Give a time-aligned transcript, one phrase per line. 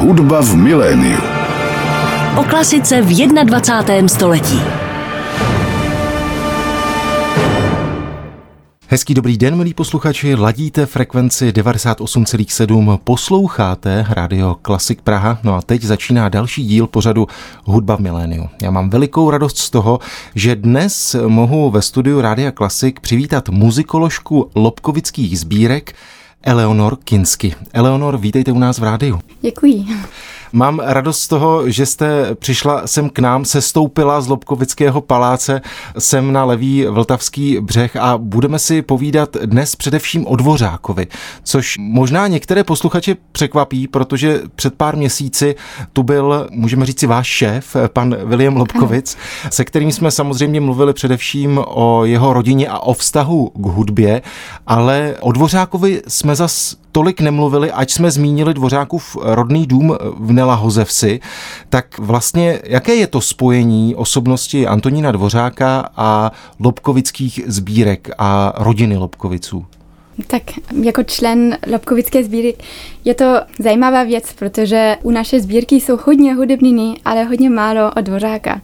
[0.00, 1.20] Hudba v miléniu.
[2.40, 4.08] O klasice v 21.
[4.08, 4.60] století.
[8.88, 15.82] Hezký dobrý den, milí posluchači, ladíte frekvenci 98,7, posloucháte Radio Klasik Praha, no a teď
[15.82, 17.26] začíná další díl pořadu
[17.64, 18.48] Hudba v miléniu.
[18.62, 19.98] Já mám velikou radost z toho,
[20.34, 25.94] že dnes mohu ve studiu Rádia Klasik přivítat muzikoložku lobkovických sbírek
[26.42, 27.54] Eleonor Kinsky.
[27.72, 29.20] Eleonor, vítejte u nás v rádiu.
[29.40, 29.86] Děkuji.
[30.52, 35.60] Mám radost z toho, že jste přišla sem k nám, se stoupila z Lobkovického paláce
[35.98, 41.06] sem na levý Vltavský břeh a budeme si povídat dnes především o Dvořákovi,
[41.42, 45.54] což možná některé posluchače překvapí, protože před pár měsíci
[45.92, 49.16] tu byl, můžeme říct si, váš šéf, pan William Lobkovic,
[49.50, 54.22] se kterým jsme samozřejmě mluvili především o jeho rodině a o vztahu k hudbě,
[54.66, 60.54] ale o Dvořákovi jsme zas tolik nemluvili, ať jsme zmínili Dvořákův rodný dům v Nela
[60.54, 61.20] Hozevsi,
[61.68, 69.66] tak vlastně jaké je to spojení osobnosti Antonína Dvořáka a Lobkovických sbírek a rodiny Lobkoviců?
[70.26, 70.42] Tak
[70.82, 72.64] jako člen Lobkovické sbírky
[73.04, 73.24] je to
[73.58, 78.60] zajímavá věc, protože u naše sbírky jsou hodně hudebniny, ale hodně málo od Dvořáka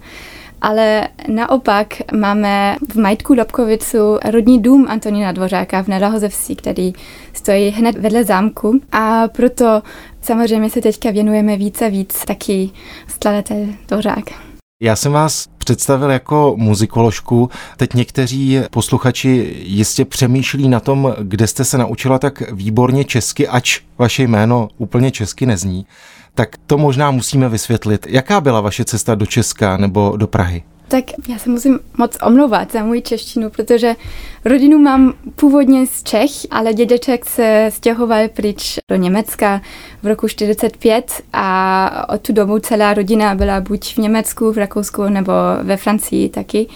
[0.62, 6.92] ale naopak máme v majetku Lobkovicu rodní dům Antonína Dvořáka v Nedahozevsi, který
[7.32, 9.82] stojí hned vedle zámku a proto
[10.22, 12.70] samozřejmě se teďka věnujeme víc a víc taky
[13.08, 14.24] skladatel Dvořák.
[14.82, 17.50] Já jsem vás představil jako muzikoložku.
[17.76, 23.80] Teď někteří posluchači jistě přemýšlí na tom, kde jste se naučila tak výborně česky, ač
[23.98, 25.86] vaše jméno úplně česky nezní
[26.36, 28.06] tak to možná musíme vysvětlit.
[28.08, 30.62] Jaká byla vaše cesta do Česka nebo do Prahy?
[30.88, 33.94] Tak já se musím moc omlouvat za můj češtinu, protože
[34.44, 39.60] rodinu mám původně z Čech, ale dědeček se stěhoval pryč do Německa
[40.02, 45.02] v roku 45 a od tu dobu celá rodina byla buď v Německu, v Rakousku
[45.08, 46.66] nebo ve Francii taky.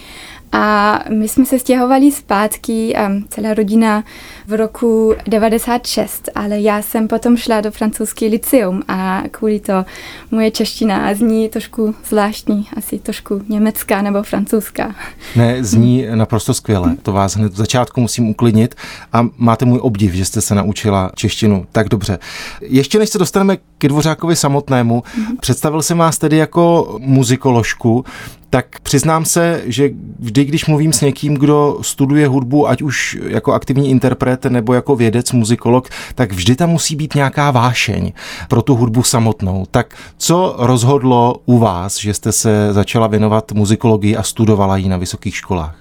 [0.51, 4.03] A my jsme se stěhovali zpátky, um, celá rodina
[4.47, 9.85] v roku 96, ale já jsem potom šla do francouzský liceum a kvůli to
[10.31, 14.95] moje čeština zní trošku zvláštní, asi trošku německá nebo francouzská.
[15.35, 16.95] Ne, zní naprosto skvěle.
[17.01, 18.75] To vás hned v začátku musím uklidnit
[19.13, 22.19] a máte můj obdiv, že jste se naučila češtinu tak dobře.
[22.61, 25.35] Ještě než se dostaneme k Dvořákovi samotnému, mm-hmm.
[25.39, 28.05] představil jsem vás tedy jako muzikoložku,
[28.49, 33.53] tak přiznám se, že vždy, když mluvím s někým, kdo studuje hudbu, ať už jako
[33.53, 38.11] aktivní interpret nebo jako vědec, muzikolog, tak vždy tam musí být nějaká vášeň
[38.47, 39.65] pro tu hudbu samotnou.
[39.71, 44.97] Tak co rozhodlo u vás, že jste se začala věnovat muzikologii a studovala ji na
[44.97, 45.80] vysokých školách?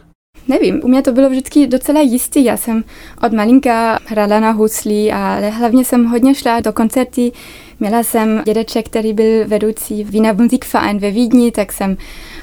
[0.50, 2.44] Nevím, u mě to bylo vždycky docela jistý.
[2.44, 2.84] Já jsem
[3.22, 7.32] od malinka hrála na husli, ale hlavně jsem hodně šla do koncerty.
[7.80, 11.96] Měla jsem dědeček, který byl vedoucí Wiener Musikverein ve Vídni, tak jsem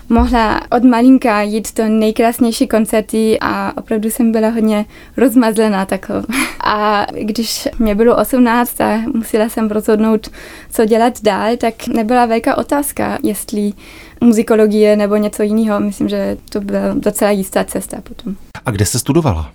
[0.10, 4.86] mohla od malinka jít do nejkrásnější koncerty a opravdu jsem byla hodně
[5.18, 6.24] rozmazlená taková.
[6.64, 10.28] A když mě bylo 18 a musela jsem rozhodnout,
[10.72, 13.74] co dělat dál, tak nebyla velká otázka, jestli
[14.22, 15.80] muzikologie nebo něco jiného.
[15.80, 18.36] Myslím, že to byla docela jistá cesta potom.
[18.66, 19.52] A kde jste studovala?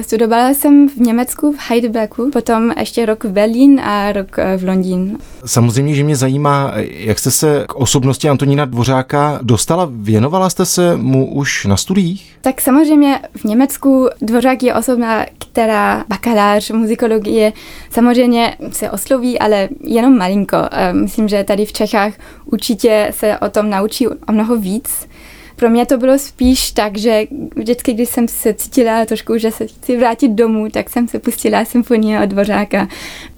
[0.00, 4.64] Studovala jsem v Německu, v Heidelbergu, potom ještě rok v Berlín a rok eh, v
[4.64, 5.18] Londýn.
[5.44, 9.88] Samozřejmě, že mě zajímá, jak jste se k osobnosti Antonína Dvořáka dostala.
[9.92, 12.36] Věnovala jste se mu už na studiích?
[12.40, 17.52] Tak samozřejmě v Německu Dvořák je osoba, která bakalář muzikologie
[17.90, 20.56] samozřejmě se osloví, ale jenom malinko.
[20.70, 22.12] Eh, myslím, že tady v Čechách
[22.44, 25.08] určitě se o tom naučí o mnoho víc
[25.62, 27.22] pro mě to bylo spíš tak, že
[27.56, 31.64] vždycky, když jsem se cítila trošku, že se chci vrátit domů, tak jsem se pustila
[31.64, 32.88] symfonie od Dvořáka.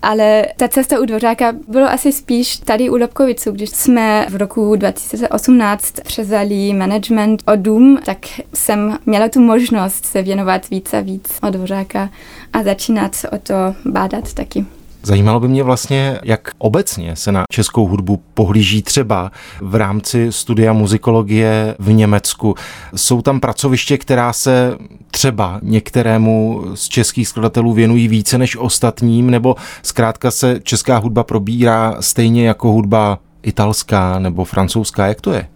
[0.02, 4.76] Ale ta cesta u Dvořáka bylo asi spíš tady u Lobkovicu, když jsme v roku
[4.76, 8.18] 2018 přezali management o dům, tak
[8.54, 12.10] jsem měla tu možnost se věnovat víc a víc od Dvořáka
[12.52, 13.54] a začínat o to
[13.84, 14.64] bádat taky.
[15.04, 20.72] Zajímalo by mě vlastně, jak obecně se na českou hudbu pohlíží třeba v rámci studia
[20.72, 22.54] muzikologie v Německu.
[22.96, 24.76] Jsou tam pracoviště, která se
[25.10, 31.96] třeba některému z českých skladatelů věnují více než ostatním, nebo zkrátka se česká hudba probírá
[32.00, 35.06] stejně jako hudba italská nebo francouzská.
[35.06, 35.48] Jak to je?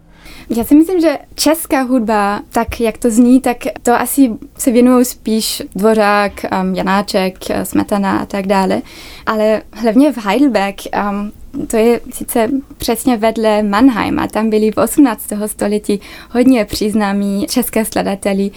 [0.51, 5.05] Já si myslím, že česká hudba, tak jak to zní, tak to asi se věnují
[5.05, 8.83] spíš Dvořák, um, Janáček, Smetana a tak dále.
[9.27, 10.77] Ale hlavně v Heidelberg
[11.11, 11.33] um,
[11.67, 12.49] to je sice
[12.79, 15.33] přesně vedle Mannheima, tam byli v 18.
[15.47, 16.01] století
[16.31, 18.51] hodně příznámí české skladateli,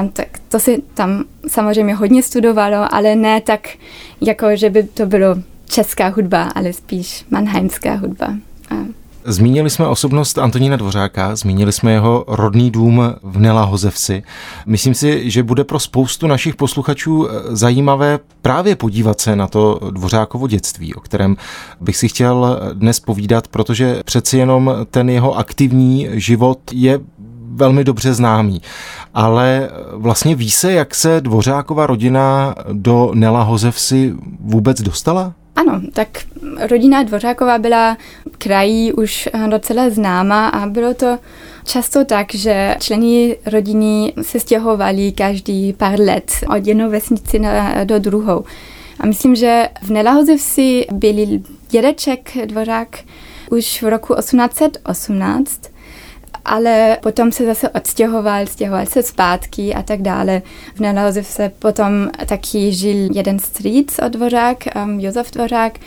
[0.00, 3.68] um, tak to se tam samozřejmě hodně studovalo, ale ne tak,
[4.20, 5.36] jako že by to bylo
[5.70, 8.34] česká hudba, ale spíš manheimská hudba.
[8.70, 8.97] A
[9.28, 14.22] Zmínili jsme osobnost Antonína Dvořáka, zmínili jsme jeho rodný dům v Nela Hozevsi.
[14.66, 19.80] Myslím si, že bude pro spoustu našich posluchačů eh, zajímavé právě podívat se na to
[19.90, 21.36] Dvořákovo dětství, o kterém
[21.80, 27.00] bych si chtěl dnes povídat, protože přeci jenom ten jeho aktivní život je
[27.52, 28.62] velmi dobře známý.
[29.14, 35.34] Ale vlastně ví se, jak se Dvořákova rodina do Nela Hozevsi vůbec dostala?
[35.56, 36.08] Ano, tak
[36.68, 37.96] rodina Dvořáková byla
[38.38, 41.18] krají už docela známa a bylo to
[41.64, 47.98] často tak, že členy rodiny se stěhovali každý pár let od jedné vesnici na, do
[47.98, 48.44] druhou.
[49.00, 51.26] A myslím, že v Nelahozevsi byl
[51.70, 52.98] dědeček Dvořák
[53.50, 55.60] už v roku 1818
[56.48, 60.42] ale potom se zase odstěhoval, stěhoval se zpátky a tak dále.
[60.74, 65.78] V Nelauze se potom taky žil jeden strýc od Dvořák, um, Josef Dvořák,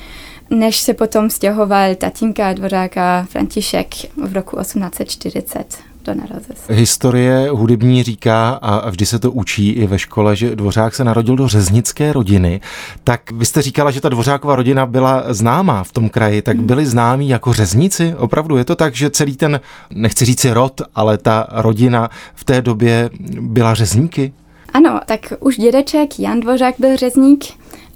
[0.49, 3.87] než se potom stěhoval tatínka Dvořáka František
[4.23, 6.57] v roku 1840 do Narazes.
[6.69, 11.35] Historie hudební říká, a vždy se to učí i ve škole, že Dvořák se narodil
[11.35, 12.61] do řeznické rodiny.
[13.03, 16.67] Tak vy jste říkala, že ta Dvořáková rodina byla známá v tom kraji, tak hmm.
[16.67, 18.15] byli známí jako řezníci?
[18.17, 19.59] Opravdu je to tak, že celý ten,
[19.93, 23.09] nechci říct rod, ale ta rodina v té době
[23.39, 24.33] byla řezníky?
[24.73, 27.45] Ano, tak už dědeček Jan Dvořák byl řezník,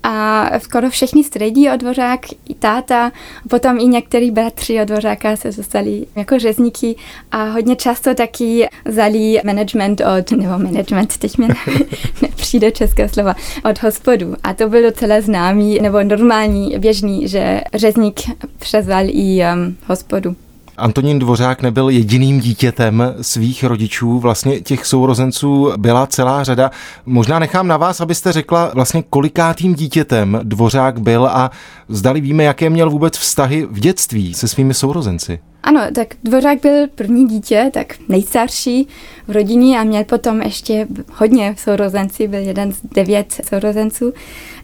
[0.05, 2.19] a skoro všichni středí od Dvořák,
[2.49, 3.11] i táta,
[3.49, 6.95] potom i některý bratři od Dvořáka se dostali jako řezníky
[7.31, 11.47] a hodně často taky zali management od, nebo management, teď mi
[12.21, 13.35] nepřijde české slova,
[13.69, 14.35] od hospodu.
[14.43, 18.21] A to byl docela známý, nebo normální, běžný, že řezník
[18.59, 20.35] přezval i um, hospodu.
[20.77, 26.71] Antonín Dvořák nebyl jediným dítětem svých rodičů, vlastně těch sourozenců byla celá řada.
[27.05, 31.51] Možná nechám na vás, abyste řekla vlastně kolikátým dítětem Dvořák byl a
[31.89, 35.39] zdali víme, jaké měl vůbec vztahy v dětství se svými sourozenci.
[35.63, 38.87] Ano, tak Dvořák byl první dítě, tak nejstarší
[39.27, 44.13] v rodině a měl potom ještě hodně sourozenci, byl jeden z devět sourozenců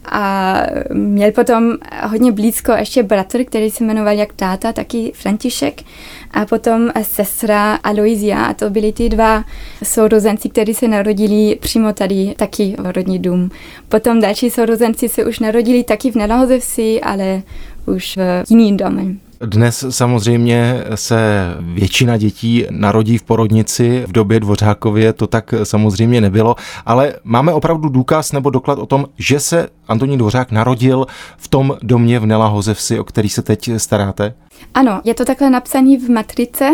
[0.04, 0.56] a
[0.92, 1.72] měl potom
[2.06, 5.82] hodně blízko ještě bratr, který se jmenoval jak táta, taky František
[6.30, 9.44] a potom sestra Aloizia a to byli ty dva
[9.82, 13.50] sourozenci, kteří se narodili přímo tady taky v rodní dům.
[13.88, 17.42] Potom další sourozenci se už narodili taky v Nelahozevsi, ale
[17.86, 19.14] už v jiným domě.
[19.46, 21.18] Dnes samozřejmě se
[21.60, 26.54] většina dětí narodí v porodnici, v době Dvořákově to tak samozřejmě nebylo,
[26.86, 31.06] ale máme opravdu důkaz nebo doklad o tom, že se Antonín Dvořák narodil
[31.36, 34.34] v tom domě v Nela Hozevsi, o který se teď staráte?
[34.74, 36.70] Ano, je to takhle napsané v matrice.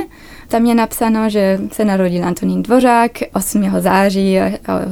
[0.49, 3.71] Tam je napsáno, že se narodil Antonín Dvořák 8.
[3.79, 4.39] září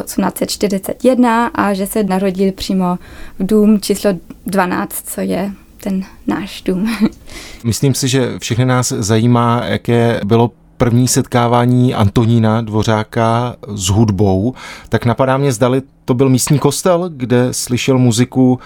[0.04, 2.98] 1841 a že se narodil přímo
[3.38, 4.10] v dům číslo
[4.46, 6.96] 12, co je ten náš dům.
[7.64, 14.54] Myslím si, že všechny nás zajímá, jaké bylo první setkávání Antonína Dvořáka s hudbou,
[14.88, 18.58] tak napadá mě, zdali to byl místní kostel, kde slyšel muziku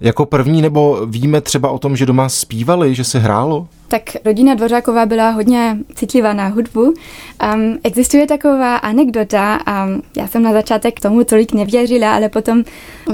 [0.00, 3.68] jako první, nebo víme třeba o tom, že doma zpívali, že se hrálo?
[3.88, 6.82] Tak rodina Dvořáková byla hodně citlivá na hudbu.
[6.82, 6.94] Um,
[7.84, 12.64] existuje taková anekdota, a um, já jsem na začátek tomu tolik nevěřila, ale potom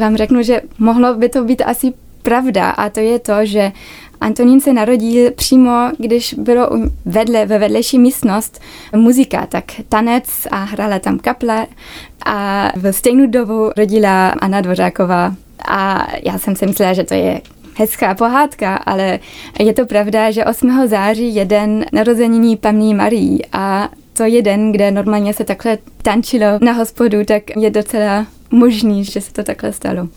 [0.00, 3.72] vám řeknu, že mohlo by to být asi pravda a to je to, že
[4.20, 6.70] Antonín se narodil přímo, když bylo
[7.05, 8.60] vedle, ve vedlejší místnost
[8.96, 11.67] muzika, tak tanec a hrála tam kaple
[12.27, 15.34] a v stejnou dobu rodila Anna Dvořáková
[15.69, 17.41] a já jsem si myslela, že to je
[17.74, 19.19] hezká pohádka, ale
[19.60, 20.89] je to pravda, že 8.
[20.89, 26.46] září je den narozeniny Pamní Marii a to je den, kde normálně se takhle tančilo
[26.60, 30.08] na hospodu, tak je docela možný, že se to takhle stalo.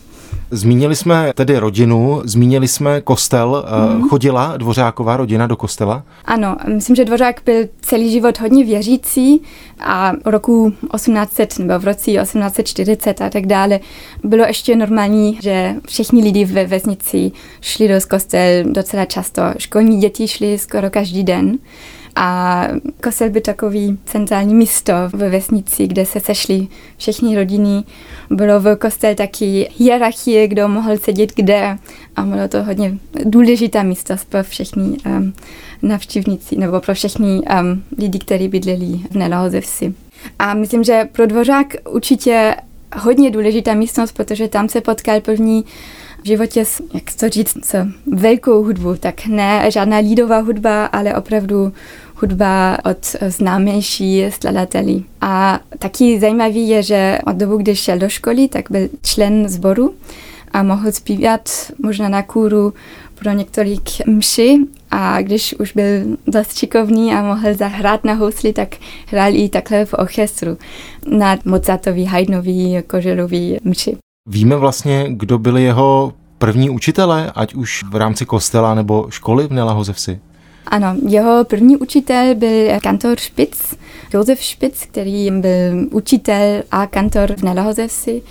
[0.53, 3.65] Zmínili jsme tedy rodinu, zmínili jsme kostel.
[3.93, 4.09] Mm.
[4.09, 6.03] Chodila Dvořáková rodina do kostela?
[6.25, 9.41] Ano, myslím, že Dvořák byl celý život hodně věřící
[9.79, 13.79] a v roku 1800 nebo v roce 1840 a tak dále
[14.23, 17.31] bylo ještě normální, že všichni lidi ve vesnici
[17.61, 19.41] šli do kostel docela často.
[19.57, 21.57] Školní děti šli skoro každý den.
[22.15, 22.67] A
[23.03, 26.67] kostel byl takový centrální místo ve vesnici, kde se sešly
[26.97, 27.83] všechny rodiny.
[28.29, 31.77] Bylo v kostel taky hierarchie, kdo mohl sedět kde
[32.15, 35.33] a bylo to hodně důležitá místo pro všechny um,
[35.81, 39.93] navštívníci nebo pro všechny um, lidi, kteří bydleli v Nelahozevsi.
[40.39, 42.55] A myslím, že pro Dvořák určitě
[42.95, 45.65] hodně důležitá místnost, protože tam se potkal první
[46.23, 51.73] v životě, jak to říct, s velkou hudbu, tak ne žádná lídová hudba, ale opravdu
[52.15, 55.03] hudba od známější skladatelů.
[55.21, 59.93] A taky zajímavý je, že od dobu, kdy šel do školy, tak byl člen sboru
[60.51, 61.49] a mohl zpívat
[61.83, 62.73] možná na kůru
[63.15, 64.57] pro několik mši
[64.91, 65.83] a když už byl
[66.27, 68.75] dost šikovný a mohl zahrát na housli, tak
[69.07, 70.57] hrál i takhle v orchestru
[71.17, 73.97] na Mozartový, Haydnový, Koželový mši.
[74.29, 79.53] Víme vlastně, kdo byli jeho první učitelé, ať už v rámci kostela nebo školy v
[79.53, 80.19] Nelahozevsi?
[80.67, 83.75] Ano, jeho první učitel byl kantor Špic,
[84.13, 88.21] Josef Špic, který byl učitel a kantor v Nelahozevsi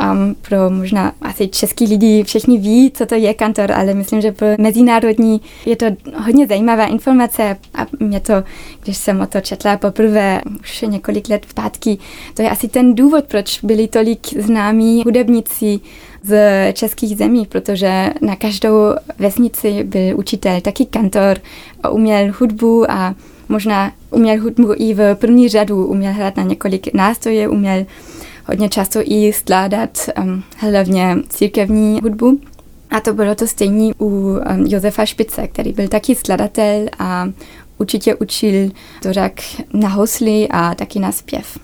[0.00, 4.32] Um, pro možná asi český lidi všichni ví, co to je kantor, ale myslím, že
[4.32, 5.86] pro mezinárodní je to
[6.16, 8.34] hodně zajímavá informace a mě to,
[8.82, 11.98] když jsem o to četla poprvé už několik let zpátky,
[12.34, 15.80] to je asi ten důvod, proč byli tolik známí hudebníci
[16.24, 21.38] z českých zemí, protože na každou vesnici byl učitel, taky kantor,
[21.90, 23.14] uměl hudbu a
[23.48, 27.86] možná uměl hudbu i v první řadu, uměl hrát na několik nástrojů, uměl
[28.46, 32.40] hodně často i skládat um, hlavně církevní hudbu.
[32.90, 37.28] A to bylo to stejné u um, Josefa Špice, který byl taky skladatel a
[37.78, 38.70] určitě učil
[39.10, 39.32] řak
[39.72, 41.58] na hosly a taky na zpěv.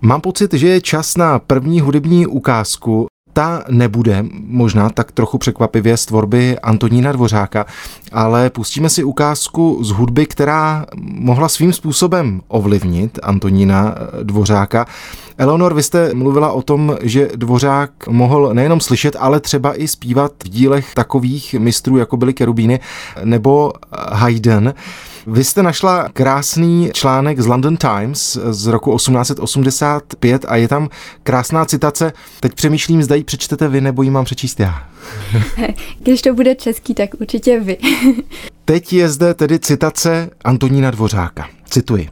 [0.00, 3.06] Mám pocit, že je čas na první hudební ukázku
[3.40, 7.66] ta nebude možná tak trochu překvapivě z tvorby Antonína Dvořáka,
[8.12, 14.86] ale pustíme si ukázku z hudby, která mohla svým způsobem ovlivnit Antonína Dvořáka.
[15.38, 20.32] Eleonor, vy jste mluvila o tom, že Dvořák mohl nejenom slyšet, ale třeba i zpívat
[20.44, 22.80] v dílech takových mistrů, jako byly Kerubíny
[23.24, 23.72] nebo
[24.12, 24.68] Haydn.
[25.26, 30.88] Vy jste našla krásný článek z London Times z roku 1885 a je tam
[31.22, 32.12] krásná citace.
[32.40, 34.88] Teď přemýšlím, zda ji přečtete vy, nebo ji mám přečíst já.
[35.98, 37.76] Když to bude český, tak určitě vy.
[38.64, 41.48] Teď je zde tedy citace Antonína Dvořáka.
[41.64, 42.08] Cituji.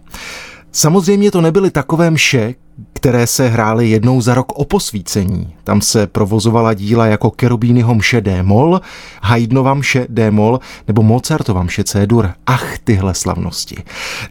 [0.73, 2.55] Samozřejmě to nebyly takové mše,
[2.93, 5.55] které se hrály jednou za rok o posvícení.
[5.65, 8.81] Tam se provozovala díla jako Kerubínyho mše D-mol,
[9.23, 12.31] Haydnova mše D-mol nebo Mozartova mše C-dur.
[12.47, 13.77] Ach, tyhle slavnosti.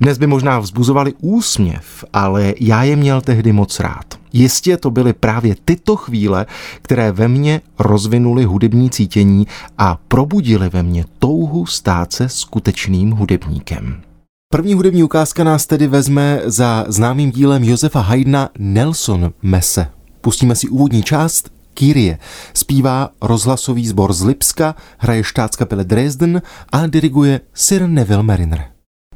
[0.02, 4.06] Dnes by možná vzbuzovali úsměv, ale já je měl tehdy moc rád.
[4.34, 6.46] Jistě to byly právě tyto chvíle,
[6.82, 14.02] které ve mně rozvinuly hudební cítění a probudily ve mně touhu stát se skutečným hudebníkem.
[14.50, 19.88] První hudební ukázka nás tedy vezme za známým dílem Josefa Haydna Nelson Mese.
[20.22, 22.18] Pustíme si úvodní část Kyrie.
[22.54, 28.66] Zpívá rozhlasový sbor z Lipska, hraje štátskapele Dresden a diriguje Sir Neville Mariner.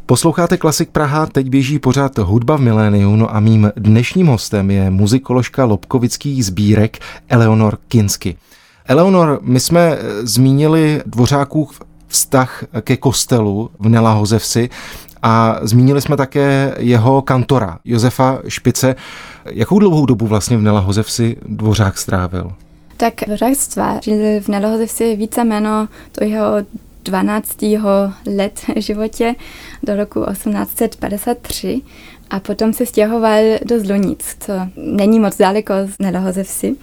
[0.06, 4.90] Posloucháte Klasik Praha, teď běží pořád Hudba v miléniu, no a mým dnešním hostem je
[4.90, 8.38] muzikoložka lobkovických sbírek Eleonor Kinsky.
[8.86, 14.70] Eleonor, my jsme zmínili Dvořákův vztah ke kostelu v Nelahozevsi
[15.24, 18.96] a zmínili jsme také jeho kantora, Josefa Špice.
[19.46, 22.52] Jakou dlouhou dobu vlastně v Nelahozevsi Dvořák strávil?
[22.98, 26.46] Tak Dvořák stvářil v Nelahozevsi víceméno to jeho
[27.04, 27.62] 12.
[28.38, 29.36] let životě
[29.84, 31.82] do roku 1853
[32.30, 36.76] a potom se stěhoval do Zlonic, co není moc daleko z Nelahozevsi.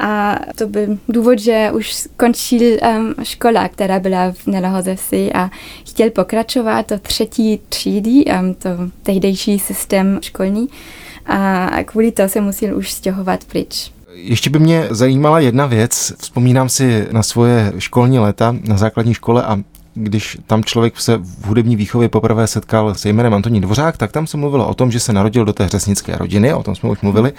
[0.00, 5.50] A to byl důvod, že už skončil um, škola, která byla v Nelahozevsi a
[5.86, 8.68] chtěl pokračovat do třetí třídy, um, to
[9.02, 10.68] tehdejší systém školní.
[11.26, 13.92] A kvůli to se musel už stěhovat pryč.
[14.12, 16.12] Ještě by mě zajímala jedna věc.
[16.18, 19.58] Vzpomínám si na svoje školní léta na základní škole a
[19.94, 24.26] když tam člověk se v hudební výchově poprvé setkal se jménem Antonín Dvořák, tak tam
[24.26, 27.00] se mluvilo o tom, že se narodil do té řeznické rodiny, o tom jsme už
[27.00, 27.32] mluvili,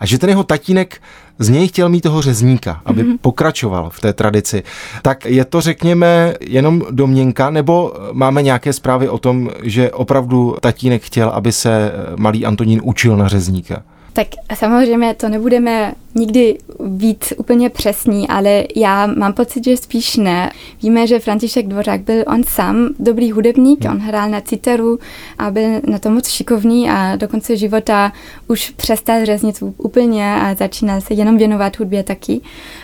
[0.00, 1.02] a že ten jeho tatínek
[1.38, 3.18] z něj chtěl mít toho řezníka, aby mm-hmm.
[3.20, 4.62] pokračoval v té tradici.
[5.02, 11.02] Tak je to, řekněme, jenom domněnka, nebo máme nějaké zprávy o tom, že opravdu tatínek
[11.02, 13.82] chtěl, aby se malý Antonín učil na řezníka?
[14.12, 20.50] Tak samozřejmě to nebudeme nikdy být úplně přesní, ale já mám pocit, že spíš ne.
[20.82, 24.98] Víme, že František Dvořák byl on sám dobrý hudebník, on hrál na citeru
[25.38, 28.12] a byl na to moc šikovný a do konce života
[28.48, 32.40] už přestal řeznit úplně a začínal se jenom věnovat hudbě taky.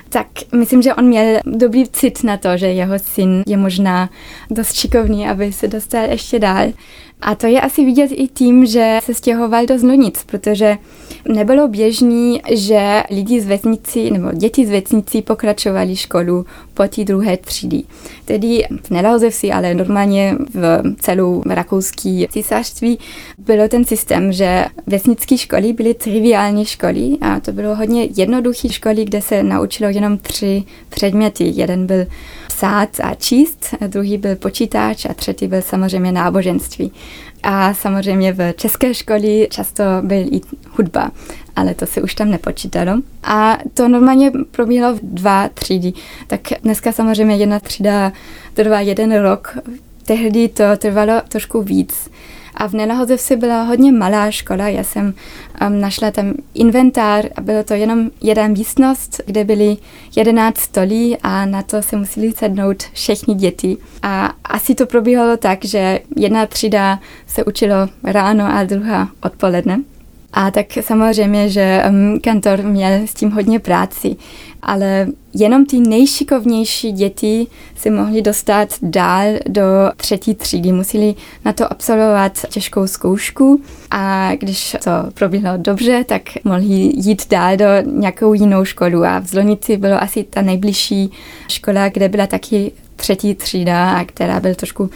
[0.09, 4.11] Tak myslím, že on měl dobrý cit na to, že jeho syn je možná
[4.51, 6.73] dost šikovný, aby se dostal ještě dál.
[7.21, 10.79] A to je asi vidět i tím, že se stěhoval do Znonic, protože
[11.29, 17.37] nebylo běžný, že lidi z vesnici nebo děti z vesnici pokračovali školu po té druhé
[17.37, 17.83] třídy.
[18.25, 22.99] Tedy v si, ale normálně v celou rakouský císařství
[23.39, 29.05] bylo ten systém, že vesnické školy byly triviální školy a to bylo hodně jednoduché školy,
[29.05, 31.53] kde se naučilo jenom tři předměty.
[31.55, 32.07] Jeden byl
[32.49, 36.93] psát a číst, druhý byl počítač a třetí byl samozřejmě náboženství.
[37.49, 41.11] A samozřejmě v české škole často byl i hudba,
[41.57, 42.93] ale to se už tam nepočítalo.
[43.23, 45.93] A to normálně probíhalo v dva třídy.
[46.27, 48.13] Tak dneska samozřejmě jedna třída
[48.55, 49.59] trvá jeden rok,
[50.07, 52.11] tehdy to trvalo trošku víc.
[52.57, 55.15] A v Nenahozevsi byla hodně malá škola, já jsem
[55.67, 59.77] um, našla tam inventár a bylo to jenom jedna místnost, kde byly
[60.17, 63.77] 11 stolí a na to se museli sednout všechny děti.
[64.03, 69.81] A asi to probíhalo tak, že jedna třída se učilo ráno a druhá odpoledne.
[70.33, 74.17] A tak samozřejmě, že um, kantor měl s tím hodně práci,
[74.63, 79.63] ale jenom ty nejšikovnější děti se mohly dostat dál do
[79.97, 80.73] třetí třídy.
[80.73, 81.15] Museli
[81.45, 87.67] na to absolvovat těžkou zkoušku a když to proběhlo dobře, tak mohli jít dál do
[87.85, 89.05] nějakou jinou školu.
[89.05, 91.11] A v Zlonici bylo asi ta nejbližší
[91.49, 94.91] škola, kde byla taky třetí třída, a která byl trošku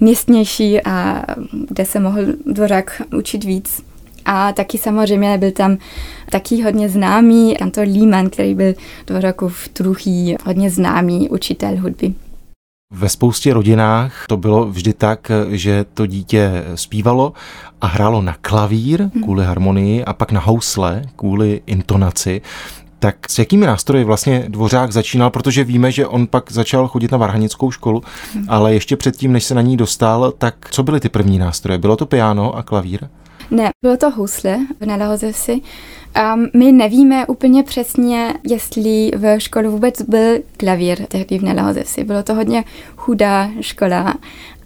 [0.00, 1.24] místnější a
[1.68, 3.87] kde se mohl dvořák učit víc.
[4.30, 5.78] A taky samozřejmě byl tam
[6.30, 8.74] taky hodně známý kantor Lehmann, který byl
[9.48, 12.14] v druhý hodně známý učitel hudby.
[12.92, 17.32] Ve spoustě rodinách to bylo vždy tak, že to dítě zpívalo
[17.80, 19.22] a hrálo na klavír mhm.
[19.22, 22.42] kvůli harmonii a pak na housle kvůli intonaci.
[22.98, 27.18] Tak s jakými nástroji vlastně Dvořák začínal, protože víme, že on pak začal chodit na
[27.18, 28.02] varhanickou školu,
[28.34, 28.44] hmm.
[28.48, 31.78] ale ještě předtím, než se na ní dostal, tak co byly ty první nástroje?
[31.78, 33.08] Bylo to piano a klavír?
[33.50, 35.60] Ne, bylo to husle v Nelahozevsi.
[36.34, 42.04] Um, my nevíme úplně přesně, jestli v škole vůbec byl klavír tehdy v Nelahozevsi.
[42.04, 42.64] Bylo to hodně
[42.96, 44.14] chudá škola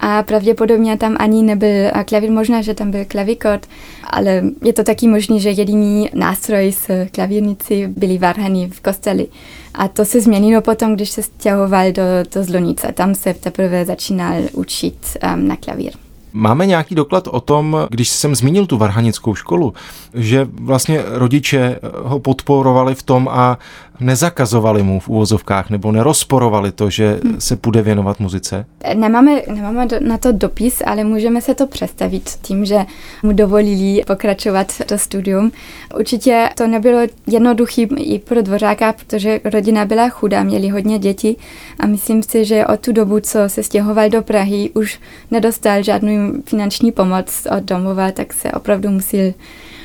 [0.00, 3.66] a pravděpodobně tam ani nebyl klavír, možná, že tam byl klavikot,
[4.04, 9.26] ale je to taky možné, že jediný nástroj z klavírnici byly varhany v kosteli.
[9.74, 12.02] A to se změnilo potom, když se stěhoval do,
[12.34, 12.92] do Zlonice.
[12.92, 14.96] Tam se teprve začínal učit
[15.34, 15.92] um, na klavír.
[16.32, 19.74] Máme nějaký doklad o tom, když jsem zmínil tu varhanickou školu,
[20.14, 23.58] že vlastně rodiče ho podporovali v tom a
[24.00, 27.40] nezakazovali mu v úvozovkách nebo nerozporovali to, že hmm.
[27.40, 28.66] se bude věnovat muzice?
[28.94, 32.78] Nemáme, nemáme na to dopis, ale můžeme se to představit tím, že
[33.22, 35.52] mu dovolili pokračovat do studium.
[35.98, 41.36] Určitě to nebylo jednoduché i pro dvořáka, protože rodina byla chudá, měli hodně dětí
[41.80, 45.00] a myslím si, že od tu dobu, co se stěhoval do Prahy, už
[45.30, 49.32] nedostal žádnou finanční pomoc od domova, tak se opravdu musel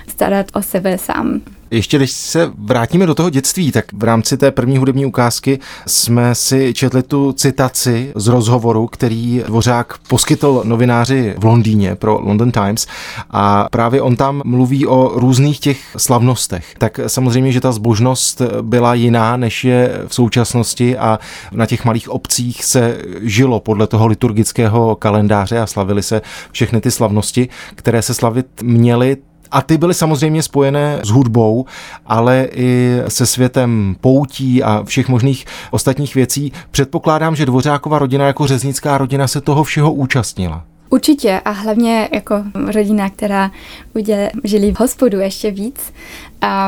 [0.07, 1.41] starat o sebe sám.
[1.71, 6.35] Ještě když se vrátíme do toho dětství, tak v rámci té první hudební ukázky jsme
[6.35, 12.87] si četli tu citaci z rozhovoru, který Dvořák poskytl novináři v Londýně pro London Times
[13.31, 16.75] a právě on tam mluví o různých těch slavnostech.
[16.77, 21.19] Tak samozřejmě, že ta zbožnost byla jiná, než je v současnosti a
[21.51, 26.91] na těch malých obcích se žilo podle toho liturgického kalendáře a slavili se všechny ty
[26.91, 29.17] slavnosti, které se slavit měly
[29.51, 31.65] a ty byly samozřejmě spojené s hudbou,
[32.05, 36.51] ale i se světem poutí a všech možných ostatních věcí.
[36.71, 40.63] Předpokládám, že Dvořáková rodina jako řeznická rodina se toho všeho účastnila.
[40.89, 43.51] Určitě a hlavně jako rodina, která
[43.95, 45.93] udělali, žili v hospodu ještě víc.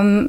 [0.01, 0.27] Um,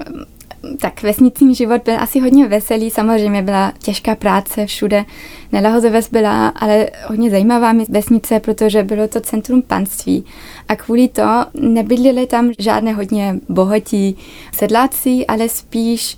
[0.80, 5.04] tak vesniční život byl asi hodně veselý, samozřejmě byla těžká práce všude.
[5.52, 10.24] Nelahozeves byla ale hodně zajímavá vesnice, protože bylo to centrum panství
[10.68, 14.16] a kvůli to nebydlili tam žádné hodně bohatí
[14.52, 16.16] sedláci, ale spíš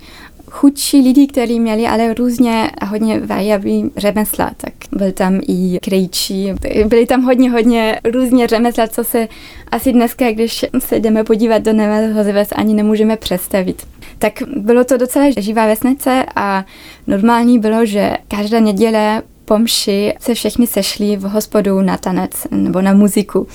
[0.53, 6.53] chudší lidi, kteří měli ale různě a hodně variabilní řemesla, tak byl tam i krejčí,
[6.85, 9.27] byly tam hodně, hodně různě řemesla, co se
[9.71, 13.87] asi dneska, když se jdeme podívat do Nevelhozeves, ani nemůžeme představit.
[14.19, 16.65] Tak bylo to docela živá vesnice a
[17.07, 22.81] normální bylo, že každá neděle po mši se všichni sešli v hospodu na tanec nebo
[22.81, 23.47] na muziku.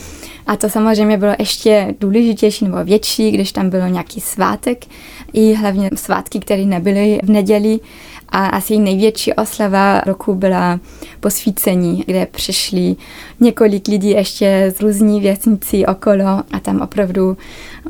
[0.46, 4.84] A to samozřejmě bylo ještě důležitější nebo větší, když tam bylo nějaký svátek,
[5.32, 7.80] i hlavně svátky, které nebyly v neděli.
[8.28, 10.80] A asi největší oslava roku byla
[11.20, 12.96] posvícení, kde přišli
[13.40, 17.36] několik lidí ještě z různých věcnicí okolo a tam opravdu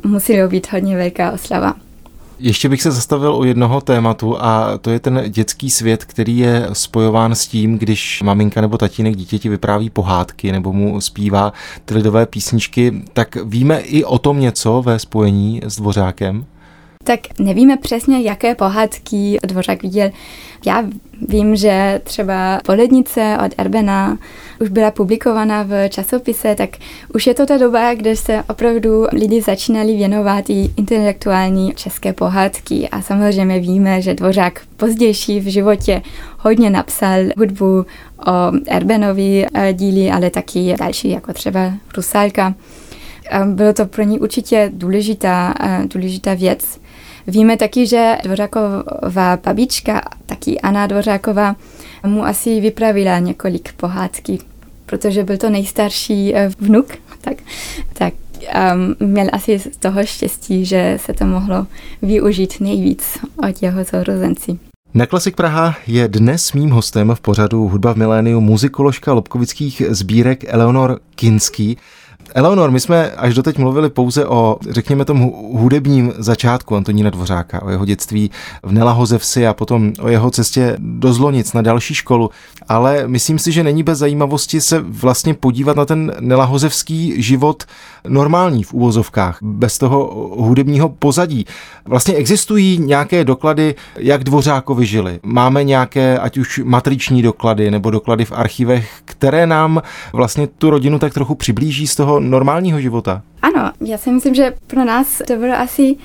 [0.06, 1.87] muselo být hodně velká oslava.
[2.40, 6.68] Ještě bych se zastavil u jednoho tématu a to je ten dětský svět, který je
[6.72, 11.52] spojován s tím, když maminka nebo tatínek dítěti vypráví pohádky nebo mu zpívá
[11.84, 16.46] ty lidové písničky, tak víme i o tom něco ve spojení s Dvořákem?
[17.08, 20.10] Tak nevíme přesně, jaké pohádky Dvořák viděl.
[20.66, 20.84] Já
[21.28, 24.18] vím, že třeba Polednice od Erbena
[24.60, 26.70] už byla publikovaná v časopise, tak
[27.14, 32.88] už je to ta doba, kde se opravdu lidi začínali věnovat i intelektuální české pohádky
[32.88, 36.02] a samozřejmě víme, že Dvořák pozdější v životě
[36.38, 37.86] hodně napsal hudbu
[38.26, 42.54] o Erbenovi eh, díly, ale taky další, jako třeba Rusalka.
[43.44, 46.80] Bylo to pro ní určitě důležitá, eh, důležitá věc.
[47.28, 51.56] Víme taky, že Dvořáková babička, taky Anna Dvořáková,
[52.06, 54.38] mu asi vypravila několik pohádky,
[54.86, 56.86] protože byl to nejstarší eh, vnuk,
[57.20, 57.36] tak,
[57.92, 58.14] tak
[59.00, 61.66] um, měl asi z toho štěstí, že se to mohlo
[62.02, 64.58] využít nejvíc od jeho sourozenci.
[64.94, 70.44] Na Klasik Praha je dnes mým hostem v pořadu Hudba v miléniu muzikoložka lobkovických sbírek
[70.46, 71.76] Eleonor Kinský.
[72.34, 77.70] Eleonor, my jsme až doteď mluvili pouze o, řekněme tomu, hudebním začátku Antonína Dvořáka, o
[77.70, 78.30] jeho dětství
[78.62, 82.30] v Nelahozevsi a potom o jeho cestě do Zlonic na další školu,
[82.68, 87.64] ale myslím si, že není bez zajímavosti se vlastně podívat na ten nelahozevský život
[88.08, 91.46] normální v úvozovkách, bez toho hudebního pozadí.
[91.86, 95.20] Vlastně existují nějaké doklady, jak Dvořákovi žili.
[95.22, 100.98] Máme nějaké, ať už matriční doklady nebo doklady v archivech, které nám vlastně tu rodinu
[100.98, 103.22] tak trochu přiblíží z toho normálního života.
[103.42, 105.96] Ano, já si myslím, že pro nás to bylo asi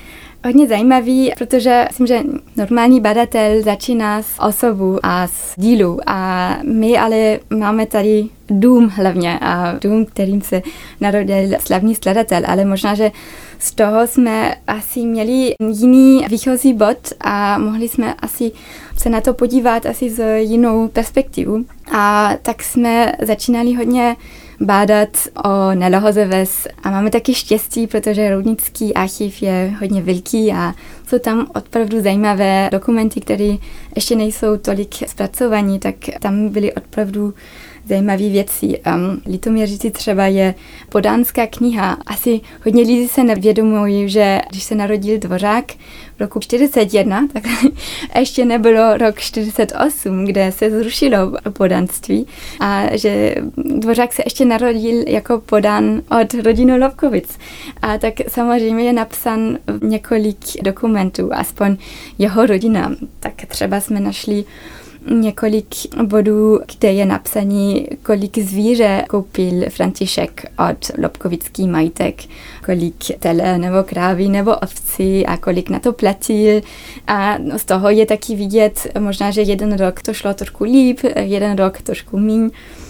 [0.45, 2.21] hodně zajímavý, protože myslím, že
[2.57, 9.39] normální badatel začíná s osobu a s dílu a my ale máme tady dům hlavně
[9.41, 10.61] a dům, kterým se
[11.01, 13.11] narodil slavný skladatel, ale možná, že
[13.59, 18.51] z toho jsme asi měli jiný výchozí bod a mohli jsme asi
[18.97, 21.65] se na to podívat asi z jinou perspektivu.
[21.95, 24.15] A tak jsme začínali hodně
[24.63, 30.73] bádat o Nelohozeves a máme taky štěstí, protože Roudnický archiv je hodně velký a
[31.07, 33.55] jsou tam opravdu zajímavé dokumenty, které
[33.95, 37.33] ještě nejsou tolik zpracovaní, tak tam byly opravdu
[37.85, 38.79] zajímavé věci.
[38.95, 40.55] Um, Litoměřici třeba je
[40.89, 41.97] podánská kniha.
[42.05, 45.71] Asi hodně lidí se nevědomují, že když se narodil Dvořák
[46.17, 47.43] v roku 41, tak
[48.19, 51.17] ještě nebylo rok 48, kde se zrušilo
[51.53, 52.27] podánství
[52.59, 57.37] a že Dvořák se ještě narodil jako podán od rodiny Lobkovic.
[57.81, 61.77] A tak samozřejmě je napsan několik dokumentů, aspoň
[62.17, 62.91] jeho rodina.
[63.19, 64.43] Tak třeba jsme našli
[65.11, 65.67] několik
[66.03, 72.21] bodů, kde je napsaný, kolik zvíře koupil František od Lobkovický majitek,
[72.65, 76.61] kolik tele nebo krávy nebo ovci a kolik na to platil.
[77.07, 81.57] A z toho je taky vidět možná, že jeden rok to šlo trošku líp, jeden
[81.57, 82.49] rok trošku míň.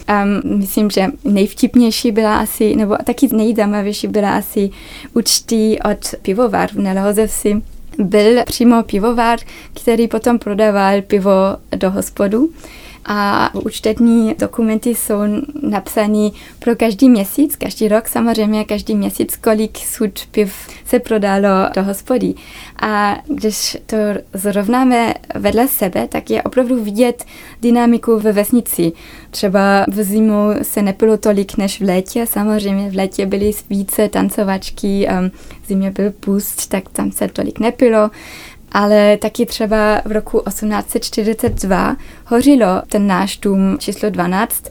[0.09, 4.69] Um, myslím, že nejvtipnější byla asi, nebo taky nejzajímavější byla asi
[5.13, 7.61] účty od pivovar v Nelhozevsi,
[7.97, 9.39] byl přímo pivovar,
[9.81, 11.31] který potom prodával pivo
[11.75, 12.49] do hospodu
[13.05, 15.19] a účtetní dokumenty jsou
[15.61, 20.53] napsané pro každý měsíc, každý rok samozřejmě, každý měsíc, kolik sud piv
[20.85, 22.33] se prodalo do hospody.
[22.81, 23.97] A když to
[24.33, 27.25] zrovnáme vedle sebe, tak je opravdu vidět
[27.61, 28.91] dynamiku ve vesnici.
[29.31, 35.07] Třeba v zimu se nepilo tolik než v létě, samozřejmě v létě byly více tancovačky,
[35.63, 38.11] v zimě byl pust, tak tam se tolik nepilo
[38.73, 44.63] ale taky třeba v roku 1842 hořilo ten náš dům číslo 12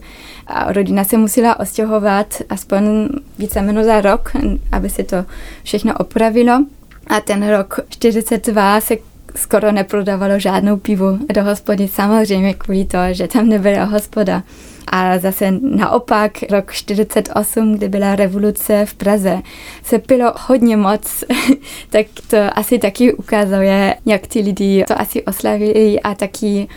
[0.47, 3.07] a rodina se musela ostěhovat aspoň
[3.39, 4.31] víceméně za rok,
[4.71, 5.25] aby se to
[5.63, 6.65] všechno opravilo.
[7.07, 8.97] A ten rok 42 se
[9.35, 14.43] skoro neprodávalo žádnou pivu do hospody, samozřejmě kvůli to, že tam nebyla hospoda.
[14.87, 19.41] A zase naopak rok 48, kdy byla revoluce v Praze,
[19.83, 21.23] se pilo hodně moc,
[21.89, 26.67] tak to asi taky ukazuje, jak ty lidi to asi oslavili a taky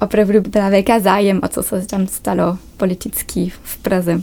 [0.00, 4.22] opravdu byla velká zájem o co se tam stalo politický v Praze.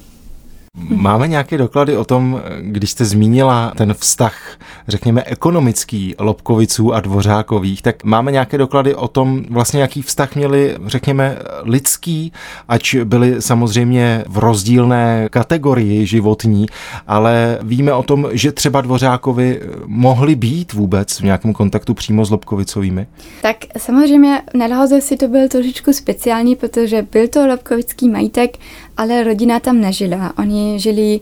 [0.90, 7.82] Máme nějaké doklady o tom, když jste zmínila ten vztah, řekněme, ekonomický Lobkoviců a Dvořákových,
[7.82, 12.34] tak máme nějaké doklady o tom, vlastně jaký vztah měli, řekněme, lidský,
[12.68, 16.66] ač byli samozřejmě v rozdílné kategorii životní,
[17.08, 22.32] ale víme o tom, že třeba Dvořákovi mohli být vůbec v nějakém kontaktu přímo s
[22.32, 23.08] Lobkovicovými?
[23.42, 28.58] Tak samozřejmě na si to byl trošičku speciální, protože byl to Lobkovický majitek,
[29.00, 30.34] ale rodina tam nežila.
[30.38, 31.20] Oni žili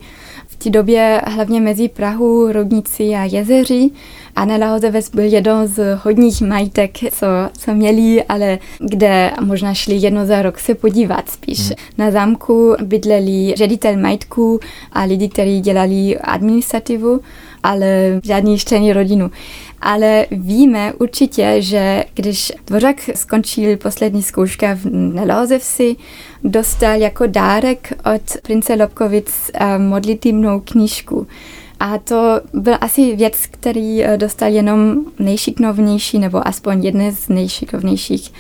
[0.48, 3.90] v té době hlavně mezi Prahu, Rodnici a Jezeři.
[4.38, 10.26] A Nelahozeves byl jeden z hodních majitek, co, co měli, ale kde možná šli jedno
[10.26, 11.60] za rok se podívat spíš.
[11.60, 11.76] Hmm.
[11.98, 14.60] Na zámku bydleli ředitel majitku
[14.94, 17.22] a lidi, kteří dělali administrativu
[17.64, 19.32] ale žádný členy rodinu.
[19.82, 25.96] Ale víme určitě, že když Dvořák skončil poslední zkouška v Nelozevsi,
[26.44, 31.28] dostal jako dárek od prince Lobkovic eh, modlitivnou knížku.
[31.80, 38.34] A to byl asi věc, který eh, dostal jenom nejšikovnější, nebo aspoň jeden z nejšikovnějších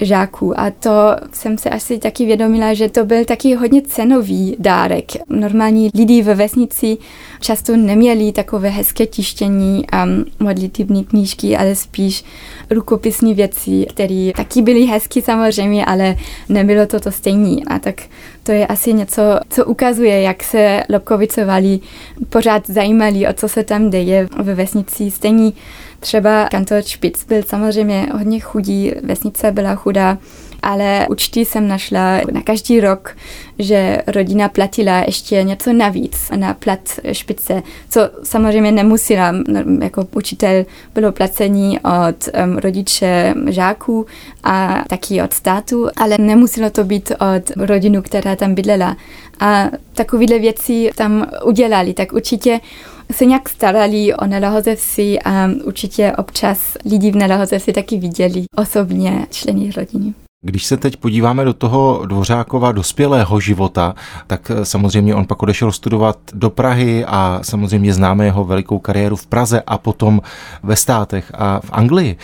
[0.00, 0.60] žáků.
[0.60, 0.90] A to
[1.32, 5.04] jsem se asi taky vědomila, že to byl taky hodně cenový dárek.
[5.28, 6.98] Normální lidi ve vesnici
[7.40, 10.06] často neměli takové hezké tištění a
[10.38, 12.24] modlitivní knížky, ale spíš
[12.70, 16.16] rukopisní věci, které taky byly hezky samozřejmě, ale
[16.48, 17.56] nebylo to to stejné.
[17.66, 18.02] A tak
[18.42, 21.80] to je asi něco, co ukazuje, jak se Lobkovicovali
[22.28, 25.10] pořád zajímali, o co se tam děje ve vesnici.
[25.10, 25.54] Stejný
[26.00, 30.18] třeba kantor Špic byl samozřejmě hodně chudý, vesnice byla chudá,
[30.62, 33.16] ale určitě jsem našla na každý rok,
[33.58, 36.80] že rodina platila ještě něco navíc na plat
[37.12, 39.34] špice, co samozřejmě nemusela,
[39.82, 44.06] jako učitel bylo placení od um, rodiče žáků
[44.44, 48.96] a taky od státu, ale nemuselo to být od rodinu, která tam bydlela.
[49.40, 52.60] A takovéhle věci tam udělali, tak určitě
[53.12, 59.70] se nějak starali o Nelahozevsi a určitě občas lidi v Nelahozevsi taky viděli osobně členy
[59.76, 60.14] rodiny.
[60.42, 63.94] Když se teď podíváme do toho Dvořákova dospělého života,
[64.26, 69.16] tak eh, samozřejmě on pak odešel studovat do Prahy a samozřejmě známe jeho velikou kariéru
[69.16, 70.20] v Praze a potom
[70.62, 72.16] ve státech a v Anglii.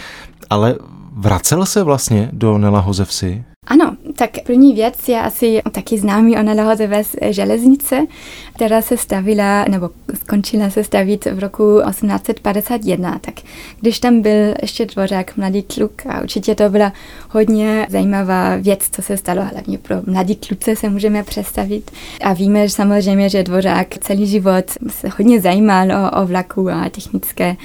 [0.51, 0.75] Ale
[1.13, 3.45] vracel se vlastně do Nelahozevsi?
[3.67, 6.55] Ano, tak první věc je asi taky známý ona
[7.03, 8.07] z železnice,
[8.55, 13.19] která se stavila, nebo skončila se stavit v roku 1851.
[13.19, 13.35] Tak
[13.81, 16.93] když tam byl ještě dvořák mladý kluk a určitě to byla
[17.31, 21.91] hodně zajímavá věc, co se stalo, hlavně pro mladý kluce se můžeme představit.
[22.23, 26.89] A víme že samozřejmě, že dvořák celý život se hodně zajímal o, o vlaku a
[26.89, 27.57] technické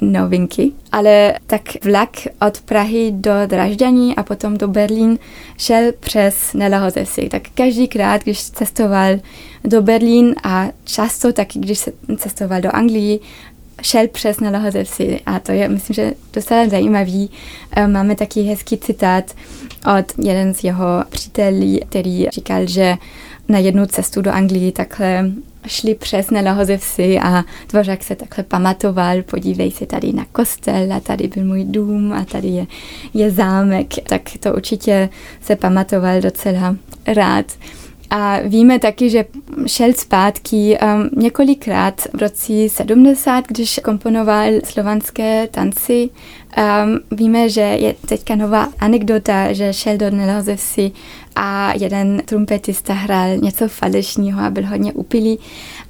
[0.00, 0.72] novinky.
[0.92, 2.10] Ale tak vlak
[2.46, 5.18] od Prahy do Dražďaní a potom do Berlín
[5.58, 7.28] šel přes Nelahozesi.
[7.28, 9.20] Tak každýkrát, když cestoval
[9.64, 13.20] do Berlín a často taky, když cestoval do Anglii,
[13.82, 15.20] šel přes Nelahozesi.
[15.26, 17.30] A to je, myslím, že docela zajímavý.
[17.76, 19.24] Eh, máme taky hezký citát
[19.98, 22.96] od jeden z jeho přítelí, který říkal, že
[23.48, 25.30] na jednu cestu do Anglii takhle
[25.66, 31.28] šli přes Nelahozevsi a Dvořák se takhle pamatoval, podívej se tady na kostel a tady
[31.28, 32.66] byl můj dům a tady je,
[33.14, 35.08] je zámek, tak to určitě
[35.40, 37.46] se pamatoval docela rád.
[38.10, 39.24] A víme taky, že
[39.66, 46.10] šel zpátky um, několikrát v roce 70, když komponoval slovanské tanci.
[46.58, 50.92] Um, víme, že je teďka nová anekdota, že šel do Nelozevsi
[51.36, 55.38] a jeden trumpetista hrál něco falešního a byl hodně upilý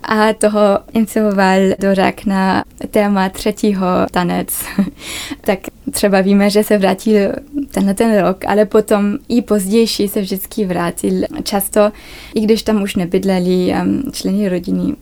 [0.03, 0.61] a toho
[0.93, 4.65] insceloval Dořák na téma třetího tanec.
[5.41, 5.59] tak
[5.91, 7.33] třeba víme, že se vrátil
[7.71, 11.93] tenhle ten rok, ale potom i pozdější se vždycky vrátil často,
[12.35, 13.75] i když tam už nebydleli
[14.13, 14.95] členy rodiny.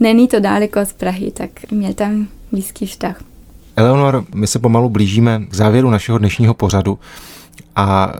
[0.00, 3.24] Není to daleko z Prahy, tak měl tam blízký vztah.
[3.76, 6.98] Eleonor, my se pomalu blížíme k závěru našeho dnešního pořadu.
[7.76, 8.12] A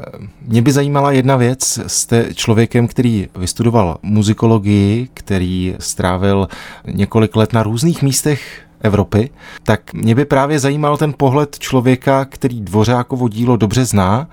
[0.46, 1.80] mě by zajímala jedna věc.
[1.86, 6.48] Jste člověkem, který vystudoval muzikologii, který strávil
[6.86, 9.30] několik let na různých místech Evropy,
[9.62, 14.28] tak mě by právě zajímal ten pohled člověka, který Dvořákovo dílo dobře zná,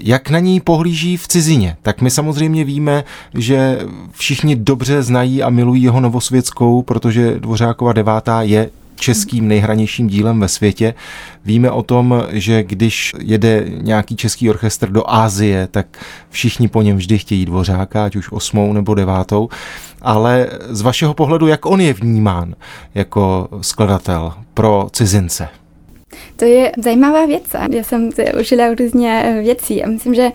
[0.00, 1.76] jak na něj pohlíží v cizině?
[1.82, 3.04] Tak my samozřejmě víme,
[3.34, 3.78] že
[4.12, 10.48] všichni dobře znají a milují jeho Novosvětskou, protože Dvořákova devátá je českým nejhranějším dílem ve
[10.48, 10.94] světě.
[11.44, 15.86] Víme o tom, že když jede nějaký český orchestr do Ázie, tak
[16.30, 19.48] všichni po něm vždy chtějí dvořáka, ať už osmou nebo devátou.
[20.02, 22.54] Ale z vašeho pohledu, jak on je vnímán
[22.94, 25.48] jako skladatel pro cizince?
[26.36, 27.44] To je zajímavá věc.
[27.72, 30.30] Já jsem užila různě věcí a myslím, že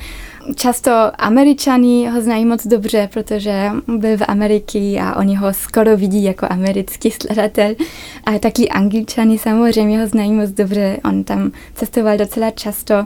[0.56, 6.24] Často američani ho znají moc dobře, protože byl v Ameriky a oni ho skoro vidí
[6.24, 7.76] jako americký skladatel.
[8.26, 13.06] A taky angličani samozřejmě ho znají moc dobře, on tam cestoval docela často.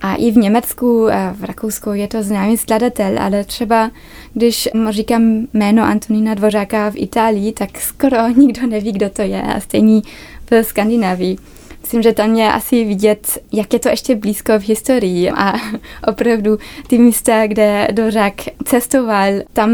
[0.00, 3.90] A i v Německu a v Rakousku je to známý skladatel, ale třeba
[4.34, 9.60] když říkám jméno Antonína Dvořáka v Itálii, tak skoro nikdo neví, kdo to je a
[9.60, 10.02] stejný
[10.50, 11.36] v Skandinávii.
[11.82, 15.52] Myslím, že tam je asi vidět, jak je to ještě blízko v historii a
[16.08, 19.70] opravdu ty místa, kde Dořák cestoval, tam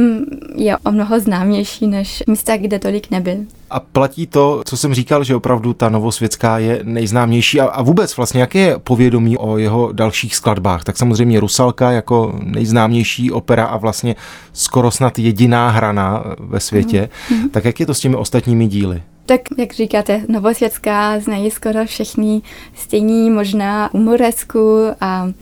[0.54, 3.36] je o mnoho známější než místa, kde tolik nebyl.
[3.70, 8.16] A platí to, co jsem říkal, že opravdu ta novosvětská je nejznámější a, a vůbec
[8.16, 10.84] vlastně, jaké je povědomí o jeho dalších skladbách?
[10.84, 14.16] Tak samozřejmě Rusalka jako nejznámější opera a vlastně
[14.52, 17.08] skoro snad jediná hrana ve světě.
[17.30, 17.48] Mm.
[17.48, 19.02] Tak jak je to s těmi ostatními díly?
[19.28, 22.42] Tak, jak říkáte, Novosvětská znají skoro všichni
[22.74, 25.32] stejní, možná umoresku a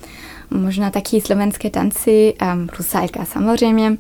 [0.51, 3.97] možná taky slovenské tanci, a rusalka samozřejmě.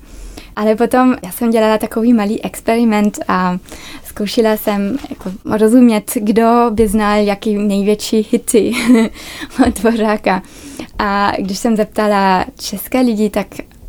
[0.57, 3.59] Ale potom já jsem dělala takový malý experiment a
[4.05, 8.72] zkoušela jsem jako rozumět, kdo by znal jaký největší hity
[9.66, 10.42] od Dvořáka.
[10.99, 13.46] A když jsem zeptala české lidi, tak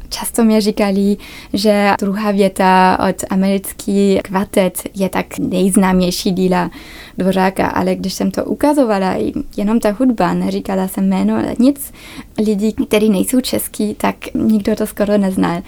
[0.10, 1.18] Často mi říkali,
[1.54, 6.72] že druhá věta od americký kvartet je tak nejznámější díla
[7.18, 9.16] Dvořáka, ale když jsem to ukazovala,
[9.58, 11.94] jenom ta hudba, neříkala jsem jméno, nic,
[12.38, 15.62] lidí, kteří nejsou český, tak nikdo to skoro neznal.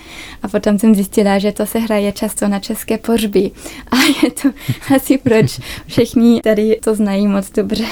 [0.43, 3.51] A potom jsem zjistila, že to se hraje často na české pořby.
[3.91, 4.49] A je to
[4.95, 7.85] asi proč všichni tady to znají moc dobře.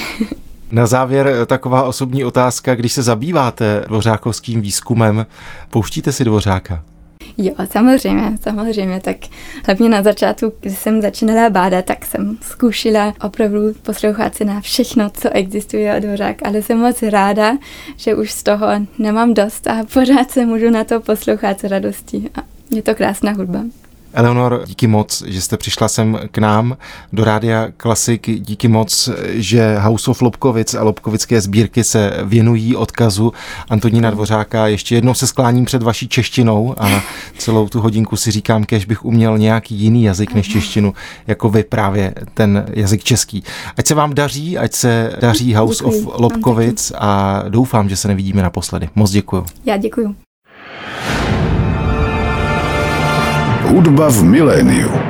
[0.72, 5.26] Na závěr eh, taková osobní otázka, když se zabýváte dvořákovským výzkumem,
[5.70, 6.84] pouštíte si dvořáka?
[7.38, 9.00] Jo, samozřejmě, samozřejmě.
[9.00, 9.16] Tak
[9.66, 15.10] hlavně na začátku, když jsem začínala bádat, tak jsem zkoušela opravdu poslouchat si na všechno,
[15.10, 17.58] co existuje od Dvořák, ale jsem moc ráda,
[17.96, 18.66] že už z toho
[18.98, 22.30] nemám dost a pořád se můžu na to poslouchat s radostí.
[22.34, 23.60] A je to krásná hudba.
[24.12, 26.76] Eleonor, díky moc, že jste přišla sem k nám
[27.12, 28.40] do Rádia Klasik.
[28.40, 33.32] Díky moc, že House of Lobkovic a Lobkovické sbírky se věnují odkazu
[33.68, 34.66] Antonína Dvořáka.
[34.66, 37.02] Ještě jednou se skláním před vaší češtinou a
[37.38, 40.94] celou tu hodinku si říkám, kež bych uměl nějaký jiný jazyk než češtinu,
[41.26, 43.42] jako vy právě ten jazyk český.
[43.76, 46.06] Ať se vám daří, ať se daří House děkuji.
[46.06, 48.88] of Lobkovic a doufám, že se nevidíme naposledy.
[48.94, 49.44] Moc děkuji.
[49.64, 50.27] Já děkuji.
[53.68, 55.07] Hudba v miléniu.